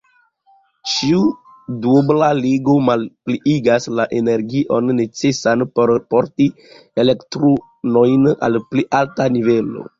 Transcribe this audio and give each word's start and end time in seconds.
Ĉiu 0.93 1.19
duobla 1.83 2.29
ligo 2.39 2.77
malpliigas 2.87 3.87
la 4.01 4.07
energion 4.21 4.91
necesan 5.03 5.67
por 5.77 5.95
porti 6.15 6.51
elektronojn 7.07 8.29
al 8.49 8.63
pli 8.73 8.91
alta 9.05 9.33
nivelo. 9.41 9.89